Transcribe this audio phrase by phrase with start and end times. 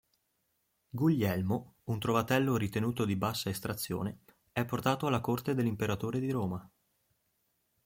[0.89, 6.71] Guglielmo, un trovatello ritenuto di bassa estrazione, è portato alla corte dell'imperatore di Roma.